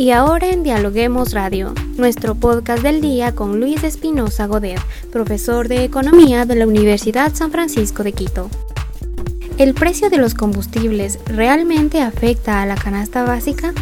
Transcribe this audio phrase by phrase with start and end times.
[0.00, 4.80] Y ahora en Dialoguemos Radio, nuestro podcast del día con Luis Espinosa Godet,
[5.12, 8.48] profesor de Economía de la Universidad San Francisco de Quito.
[9.58, 13.74] ¿El precio de los combustibles realmente afecta a la canasta básica?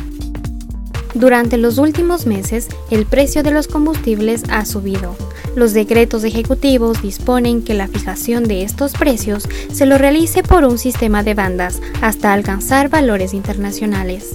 [1.14, 5.14] Durante los últimos meses, el precio de los combustibles ha subido.
[5.54, 10.79] Los decretos ejecutivos disponen que la fijación de estos precios se lo realice por un
[10.79, 14.32] sistema de bandas hasta alcanzar valores internacionales.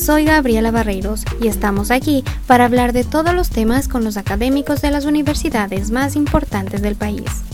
[0.00, 4.80] Soy Gabriela Barreiros y estamos aquí para hablar de todos los temas con los académicos
[4.80, 7.44] de las universidades más importantes del país.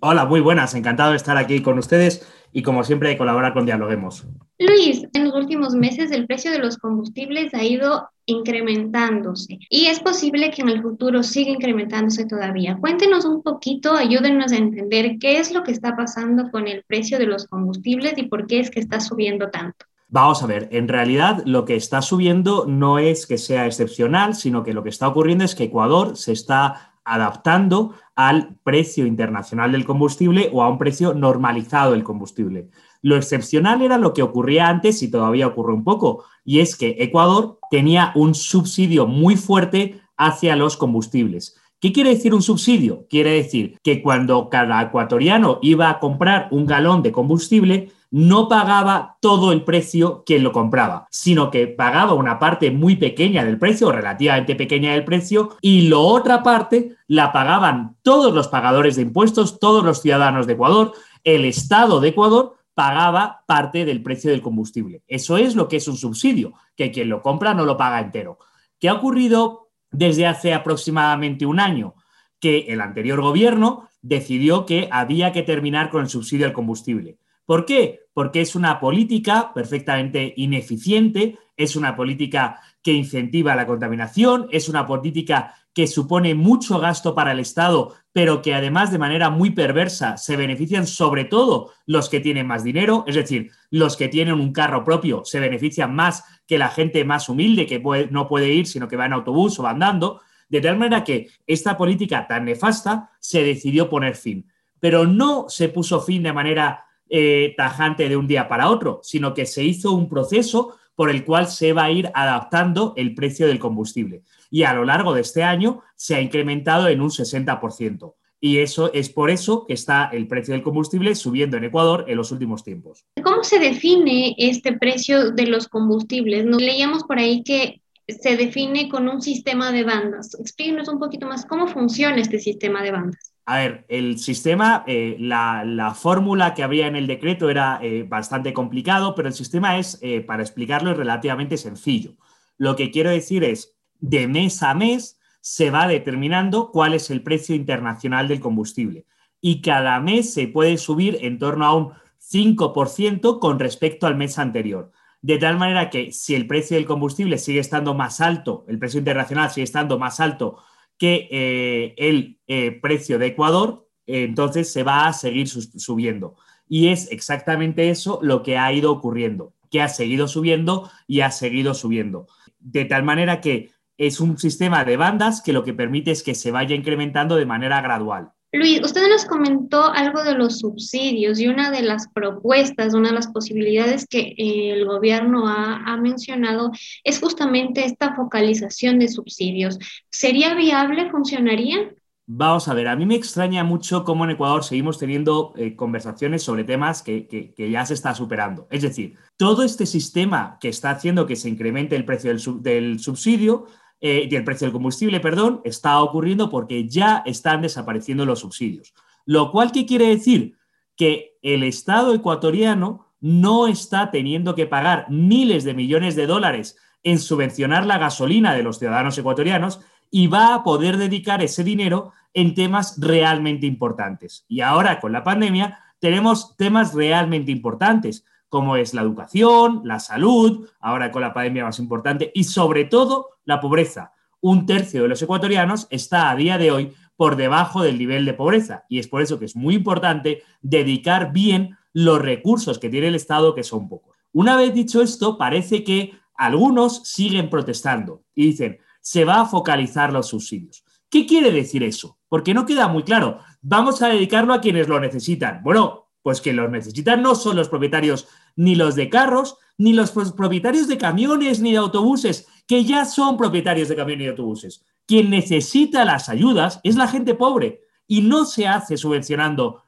[0.00, 3.66] Hola, muy buenas, encantado de estar aquí con ustedes y como siempre de colaborar con
[3.66, 4.26] Dialoguemos.
[4.58, 10.00] Luis, en los últimos meses el precio de los combustibles ha ido incrementándose y es
[10.00, 12.76] posible que en el futuro siga incrementándose todavía.
[12.80, 17.16] Cuéntenos un poquito, ayúdenos a entender qué es lo que está pasando con el precio
[17.20, 19.86] de los combustibles y por qué es que está subiendo tanto.
[20.08, 24.62] Vamos a ver, en realidad lo que está subiendo no es que sea excepcional, sino
[24.62, 29.84] que lo que está ocurriendo es que Ecuador se está adaptando al precio internacional del
[29.84, 32.68] combustible o a un precio normalizado del combustible.
[33.02, 36.96] Lo excepcional era lo que ocurría antes y todavía ocurre un poco, y es que
[36.98, 41.56] Ecuador tenía un subsidio muy fuerte hacia los combustibles.
[41.80, 43.06] ¿Qué quiere decir un subsidio?
[43.10, 49.18] Quiere decir que cuando cada ecuatoriano iba a comprar un galón de combustible, no pagaba
[49.20, 53.92] todo el precio quien lo compraba, sino que pagaba una parte muy pequeña del precio,
[53.92, 59.58] relativamente pequeña del precio, y la otra parte la pagaban todos los pagadores de impuestos,
[59.58, 60.92] todos los ciudadanos de Ecuador,
[61.24, 65.02] el Estado de Ecuador pagaba parte del precio del combustible.
[65.08, 68.38] Eso es lo que es un subsidio, que quien lo compra no lo paga entero.
[68.78, 71.94] ¿Qué ha ocurrido desde hace aproximadamente un año?
[72.38, 77.18] Que el anterior gobierno decidió que había que terminar con el subsidio al combustible.
[77.46, 78.00] ¿Por qué?
[78.12, 84.86] Porque es una política perfectamente ineficiente, es una política que incentiva la contaminación, es una
[84.86, 90.16] política que supone mucho gasto para el Estado, pero que además de manera muy perversa
[90.16, 94.52] se benefician sobre todo los que tienen más dinero, es decir, los que tienen un
[94.52, 98.88] carro propio se benefician más que la gente más humilde que no puede ir, sino
[98.88, 103.10] que va en autobús o va andando, de tal manera que esta política tan nefasta
[103.20, 104.50] se decidió poner fin.
[104.80, 109.34] Pero no se puso fin de manera eh, tajante de un día para otro, sino
[109.34, 113.46] que se hizo un proceso por el cual se va a ir adaptando el precio
[113.46, 114.22] del combustible.
[114.50, 118.14] Y a lo largo de este año se ha incrementado en un 60%.
[118.40, 122.16] Y eso es por eso que está el precio del combustible subiendo en Ecuador en
[122.16, 123.04] los últimos tiempos.
[123.22, 126.44] ¿Cómo se define este precio de los combustibles?
[126.44, 130.38] Leíamos por ahí que se define con un sistema de bandas.
[130.38, 133.35] Explíquenos un poquito más cómo funciona este sistema de bandas.
[133.48, 138.52] A ver, el sistema, eh, la, fórmula que había en el decreto era eh, bastante
[138.52, 142.16] complicado, pero el sistema es, eh, para explicarlo, es relativamente sencillo.
[142.58, 147.22] Lo que quiero decir es, de mes a mes se va determinando cuál es el
[147.22, 149.06] precio internacional del combustible
[149.40, 154.40] y cada mes se puede subir en torno a un 5% con respecto al mes
[154.40, 154.90] anterior.
[155.22, 158.98] De tal manera que si el precio del combustible sigue estando más alto, el precio
[158.98, 160.58] internacional sigue estando más alto
[160.98, 166.36] que eh, el eh, precio de Ecuador, entonces se va a seguir subiendo.
[166.68, 171.30] Y es exactamente eso lo que ha ido ocurriendo, que ha seguido subiendo y ha
[171.30, 172.26] seguido subiendo.
[172.58, 176.34] De tal manera que es un sistema de bandas que lo que permite es que
[176.34, 178.32] se vaya incrementando de manera gradual.
[178.56, 183.14] Luis, usted nos comentó algo de los subsidios y una de las propuestas, una de
[183.14, 186.70] las posibilidades que eh, el gobierno ha, mencionado
[187.04, 189.78] es justamente esta focalización de subsidios.
[190.10, 191.10] ¿Sería viable?
[191.10, 191.90] ¿Funcionaría?
[192.26, 196.42] Vamos a ver, a mí me extraña mucho cómo en Ecuador seguimos teniendo eh, conversaciones
[196.42, 198.66] sobre temas que, ya se está superando.
[198.70, 203.66] Es decir, todo este sistema que está haciendo que se incremente el precio del subsidio
[204.00, 208.94] eh, el precio del combustible, perdón, está ocurriendo porque ya están desapareciendo los subsidios.
[209.24, 210.56] Lo cual, ¿qué quiere decir?
[210.96, 217.18] Que el Estado ecuatoriano no está teniendo que pagar miles de millones de dólares en
[217.18, 222.54] subvencionar la gasolina de los ciudadanos ecuatorianos y va a poder dedicar ese dinero en
[222.54, 224.44] temas realmente importantes.
[224.48, 230.68] Y ahora, con la pandemia, tenemos temas realmente importantes como es la educación, la salud,
[230.80, 234.12] ahora con la pandemia más importante, y sobre todo la pobreza.
[234.40, 238.34] Un tercio de los ecuatorianos está a día de hoy por debajo del nivel de
[238.34, 243.08] pobreza y es por eso que es muy importante dedicar bien los recursos que tiene
[243.08, 244.14] el Estado, que son pocos.
[244.32, 250.12] Una vez dicho esto, parece que algunos siguen protestando y dicen, se va a focalizar
[250.12, 250.84] los subsidios.
[251.08, 252.18] ¿Qué quiere decir eso?
[252.28, 253.38] Porque no queda muy claro.
[253.62, 255.62] Vamos a dedicarlo a quienes lo necesitan.
[255.62, 258.26] Bueno, pues que los necesitan no son los propietarios
[258.56, 263.36] ni los de carros, ni los propietarios de camiones ni de autobuses, que ya son
[263.36, 264.84] propietarios de camiones y autobuses.
[265.06, 269.84] Quien necesita las ayudas es la gente pobre y no se hace subvencionando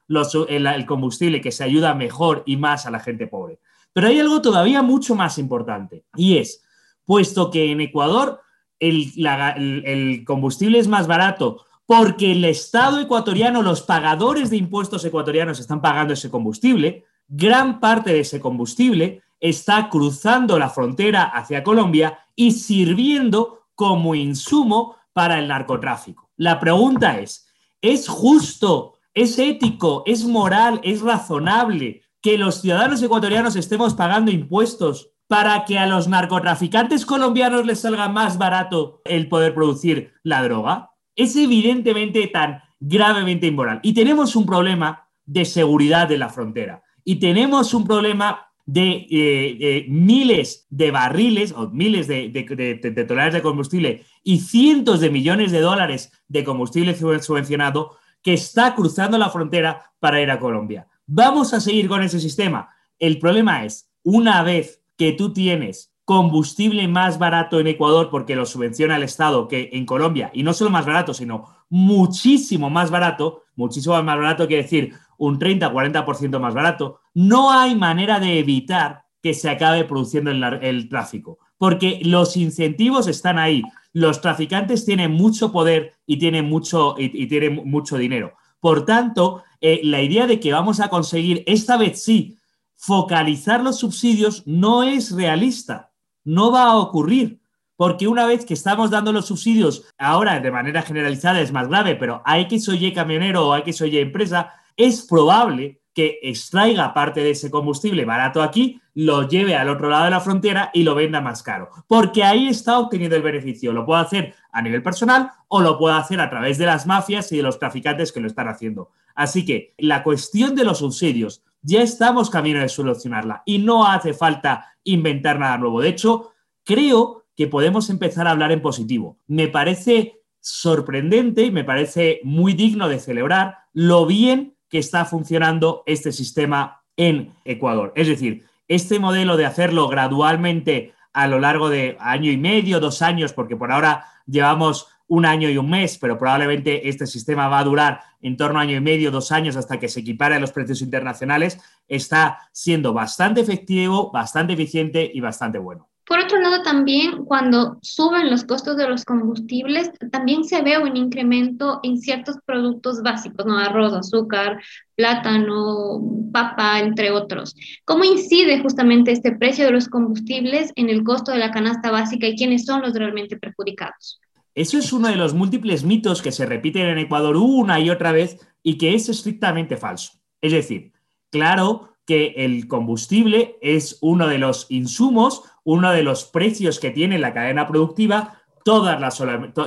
[0.47, 3.59] el, combustible que se ayuda mejor y más a la gente pobre.
[3.91, 6.63] Pero hay algo todavía mucho más importante y es,
[7.03, 8.39] puesto que en Ecuador
[8.79, 15.81] el combustible es más barato porque el Estado ecuatoriano, los pagadores de impuestos ecuatorianos están
[15.81, 22.51] pagando ese combustible, gran parte de ese combustible está cruzando la frontera hacia Colombia y
[22.51, 26.29] sirviendo como insumo para el narcotráfico.
[26.37, 27.47] La pregunta es,
[27.81, 35.09] ¿es justo, es ético, es moral, es razonable que los ciudadanos ecuatorianos estemos pagando impuestos
[35.25, 40.88] para que a los narcotraficantes colombianos les salga más barato el poder producir la droga?
[41.19, 43.79] Es evidentemente tan gravemente inmoral.
[43.83, 46.81] Y tenemos un problema de seguridad de la frontera.
[47.03, 53.41] Y tenemos un problema de eh, miles de barriles o miles de, de, toneladas de
[53.41, 59.91] combustible y cientos de millones de dólares de combustible subvencionado que está cruzando la frontera
[59.99, 60.87] para ir a Colombia.
[61.05, 62.69] Vamos a seguir con ese sistema.
[62.97, 68.47] El problema es, una vez que tú tienes combustible más barato en Ecuador porque lo
[68.47, 73.43] subvenciona el Estado que en Colombia, y no solo más barato, sino muchísimo más barato,
[73.55, 79.35] muchísimo más barato quiere decir un 30-40% más barato, no hay manera de evitar que
[79.35, 83.61] se acabe produciendo el, tráfico, porque los incentivos están ahí,
[83.93, 88.33] los traficantes tienen mucho poder y tienen mucho, y, tienen mucho dinero.
[88.59, 92.35] Por tanto, eh, la idea de que vamos a conseguir esta vez sí
[92.77, 95.88] focalizar los subsidios no es realista
[96.23, 97.39] no va a ocurrir,
[97.75, 101.95] porque una vez que estamos dando los subsidios, ahora de manera generalizada es más grave,
[101.95, 106.19] pero a X o Y camionero o a X o Y empresa, es probable que
[106.21, 110.71] extraiga parte de ese combustible barato aquí, lo lleve al otro lado de la frontera
[110.73, 113.73] y lo venda más caro, porque ahí está obteniendo el beneficio.
[113.73, 117.31] Lo puede hacer a nivel personal o lo puede hacer a través de las mafias
[117.31, 118.91] y de los traficantes que lo están haciendo.
[119.15, 124.13] Así que la cuestión de los subsidios ya estamos camino de solucionarla y no hace
[124.13, 125.81] falta inventar nada nuevo.
[125.81, 126.31] De hecho,
[126.63, 129.17] creo que podemos empezar a hablar en positivo.
[129.27, 135.83] Me parece sorprendente y me parece muy digno de celebrar lo bien que está funcionando
[135.85, 137.93] este sistema en Ecuador.
[137.95, 143.01] Es decir, este modelo de hacerlo gradualmente a lo largo de año y medio, dos
[143.01, 147.59] años, porque por ahora llevamos un año y un mes, pero probablemente este sistema va
[147.59, 150.39] a durar en torno a año y medio, dos años hasta que se equipare a
[150.39, 155.89] los precios internacionales, está siendo bastante efectivo, bastante eficiente y bastante bueno.
[156.05, 160.97] Por otro lado, también cuando suben los costos de los combustibles, también se ve un
[160.97, 163.59] incremento en ciertos productos básicos, ¿no?
[163.59, 164.59] Arroz, azúcar,
[164.95, 166.01] plátano,
[166.33, 167.55] papa, entre otros.
[167.85, 172.25] ¿Cómo incide justamente este precio de los combustibles en el costo de la canasta básica
[172.25, 174.19] y quiénes son los realmente perjudicados?
[174.55, 178.11] Eso es uno de los múltiples mitos que se repiten en Ecuador una y otra
[178.11, 180.13] vez y que es estrictamente falso.
[180.41, 180.91] Es decir,
[181.29, 187.19] claro que el combustible es uno de los insumos, uno de los precios que tiene
[187.19, 189.17] la cadena productiva todas las,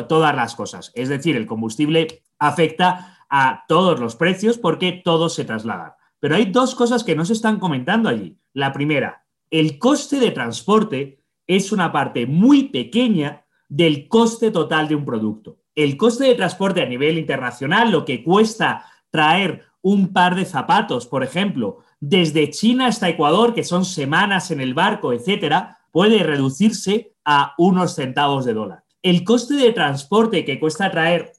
[0.08, 0.90] todas las cosas.
[0.94, 5.92] Es decir, el combustible afecta a todos los precios porque todos se trasladan.
[6.20, 8.38] Pero hay dos cosas que no se están comentando allí.
[8.52, 14.94] La primera, el coste de transporte es una parte muy pequeña del coste total de
[14.94, 15.56] un producto.
[15.74, 21.06] El coste de transporte a nivel internacional, lo que cuesta traer un par de zapatos,
[21.06, 27.14] por ejemplo, desde China hasta Ecuador, que son semanas en el barco, etcétera, puede reducirse
[27.24, 28.84] a unos centavos de dólar.
[29.00, 31.32] El coste de transporte que cuesta traer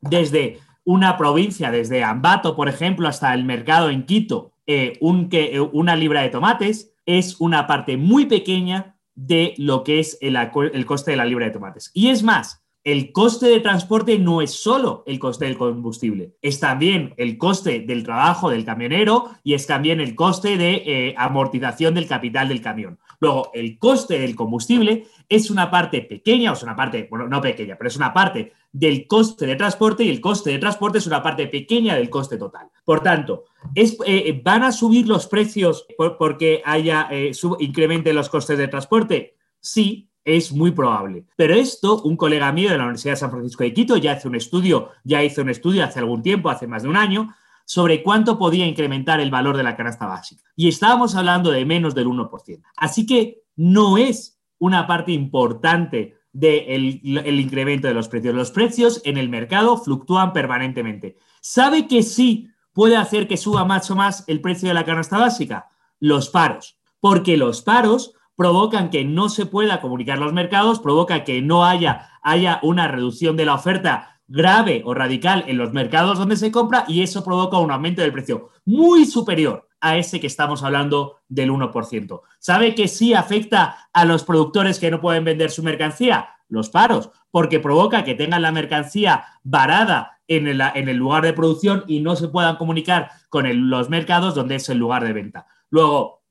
[0.00, 5.96] desde una provincia, desde Ambato, por ejemplo, hasta el mercado en Quito, eh, eh, una
[5.96, 11.10] libra de tomates, es una parte muy pequeña de lo que es el, el coste
[11.10, 11.90] de la libra de tomates.
[11.92, 16.58] Y es más, el coste de transporte no es solo el coste del combustible, es
[16.60, 21.94] también el coste del trabajo del camionero y es también el coste de eh, amortización
[21.94, 22.98] del capital del camión.
[23.20, 27.40] Luego, el coste del combustible es una parte pequeña, o es una parte, bueno, no
[27.40, 31.06] pequeña, pero es una parte del coste de transporte y el coste de transporte es
[31.06, 32.68] una parte pequeña del coste total.
[32.84, 35.86] Por tanto, eh, ¿van a subir los precios
[36.18, 39.36] porque haya eh, incrementen los costes de transporte?
[39.60, 41.24] Sí, es muy probable.
[41.36, 44.28] Pero esto, un colega mío de la Universidad de San Francisco de Quito ya hace
[44.28, 47.34] un estudio, ya hizo un estudio hace algún tiempo, hace más de un año,
[47.70, 50.42] sobre cuánto podía incrementar el valor de la canasta básica.
[50.56, 52.62] Y estábamos hablando de menos del 1%.
[52.76, 58.34] Así que no es una parte importante del el incremento de los precios.
[58.34, 61.16] Los precios en el mercado fluctúan permanentemente.
[61.40, 65.18] ¿Sabe que sí puede hacer que suba más o más el precio de la canasta
[65.18, 65.68] básica?
[66.00, 71.42] Los paros porque los paros provocan que no se pueda comunicar los mercados, provoca que
[71.42, 76.36] no haya, haya una reducción de la oferta grave o radical en los mercados donde
[76.36, 80.62] se compra y eso provoca un aumento del precio muy superior a ese que estamos
[80.62, 82.20] hablando del 1%.
[82.38, 86.28] ¿Sabe que sí afecta a los productores que no pueden vender su mercancía?
[86.48, 91.32] Los paros, porque provoca que tengan la mercancía varada en el, en el lugar de
[91.32, 95.46] producción y no se puedan comunicar con los mercados donde es el lugar de venta.
[95.70, 96.22] Luego,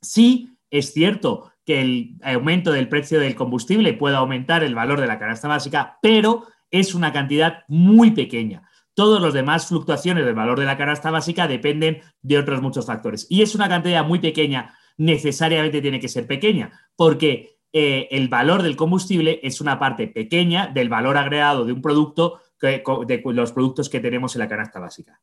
[0.00, 5.06] sí es cierto que el aumento del precio del combustible puede aumentar el valor de
[5.06, 8.62] la canasta básica, pero es una cantidad muy pequeña.
[8.94, 13.26] Todos los demás fluctuaciones del valor de la canasta básica dependen de otros muchos factores.
[13.30, 18.62] Y es una cantidad muy pequeña, necesariamente tiene que ser pequeña, porque eh, el valor
[18.62, 22.82] del combustible es una parte pequeña del valor agregado de un producto, de
[23.24, 25.20] los productos que tenemos en la canasta básica.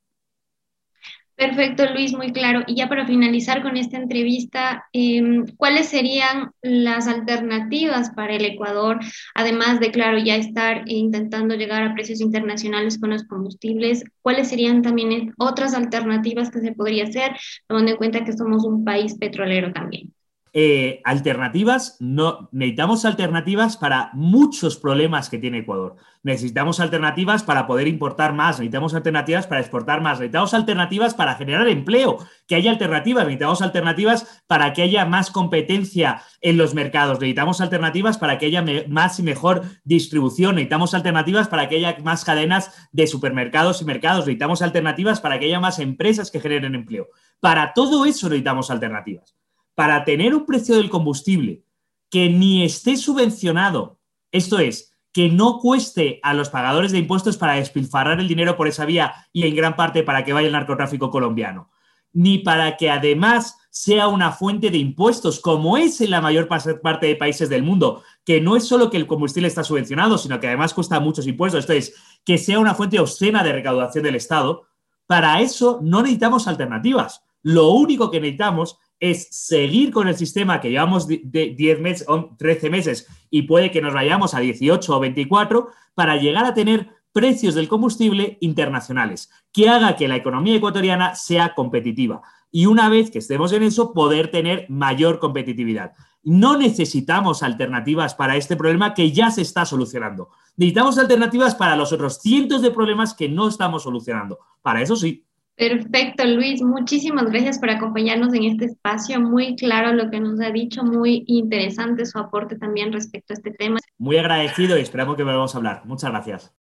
[1.37, 2.63] Perfecto, Luis, muy claro.
[2.65, 8.99] Y ya para finalizar con esta entrevista, em, ¿cuáles serían las alternativas para el Ecuador,
[9.35, 14.03] además de, claro, ya estar intentando llegar a precios internacionales con los combustibles?
[14.23, 17.33] ¿Cuáles serían también otras alternativas que se podría hacer,
[17.67, 20.13] tomando en cuenta que somos un país petrolero también?
[20.59, 25.97] Eh, alternativas, no, necesitamos alternativas para muchos problemas que tiene Ecuador.
[26.23, 31.67] Necesitamos alternativas para poder importar más, necesitamos alternativas para exportar más, necesitamos alternativas para generar
[31.67, 37.61] empleo, que haya alternativas, necesitamos alternativas para que haya más competencia en los mercados, necesitamos
[37.61, 42.89] alternativas para que haya más y mejor distribución, necesitamos alternativas para que haya más cadenas
[42.91, 47.09] de supermercados y mercados, necesitamos alternativas para que haya más empresas que generen empleo.
[47.39, 49.37] Para todo eso necesitamos alternativas
[49.77, 51.61] para tener un precio del combustible
[52.09, 53.99] que ni esté subvencionado,
[54.31, 58.67] esto es, que no cueste a los pagadores de impuestos para despilfarrar el dinero por
[58.67, 61.69] esa vía y en gran parte para que vaya el narcotráfico colombiano,
[62.11, 67.05] ni para que además sea una fuente de impuestos, como es en la mayor parte
[67.05, 70.47] de países del mundo, que no es solo que el combustible está subvencionado, sino que
[70.47, 71.93] además cuesta muchos impuestos, esto es,
[72.25, 74.63] que sea una fuente obscena de recaudación del Estado,
[75.05, 77.21] para eso no necesitamos alternativas.
[77.43, 82.69] Lo único que necesitamos es seguir con el sistema que llevamos de 10 meses, 13
[82.69, 87.55] meses y puede que nos vayamos a 18 o 24 para llegar a tener precios
[87.55, 92.21] del combustible internacionales, que haga que la economía ecuatoriana sea competitiva.
[92.51, 95.93] Y una vez que estemos en eso, poder tener mayor competitividad.
[96.23, 100.29] No necesitamos alternativas para este problema que ya se está solucionando.
[100.57, 104.39] Necesitamos alternativas para los otros cientos de problemas que no estamos solucionando.
[104.61, 105.25] Para eso sí,
[105.57, 106.61] Perfecto, Luis.
[106.61, 109.19] Muchísimas gracias por acompañarnos en este espacio.
[109.19, 113.49] Muy claro lo que nos ha dicho, muy interesante su aporte también respecto a este
[113.51, 113.79] tema.
[113.97, 115.81] Muy agradecido y esperamos que volvamos a hablar.
[115.85, 116.53] Muchas gracias.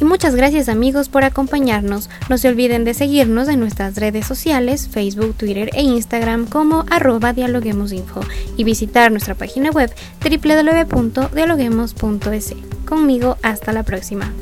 [0.00, 2.08] Y muchas gracias amigos por acompañarnos.
[2.30, 7.34] No se olviden de seguirnos en nuestras redes sociales, Facebook, Twitter e Instagram como arroba
[7.34, 8.20] dialoguemosinfo
[8.56, 12.54] y visitar nuestra página web www.dialoguemos.es.
[12.86, 14.32] Conmigo, hasta la próxima.